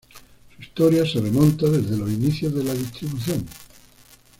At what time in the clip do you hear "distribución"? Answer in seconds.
2.73-3.45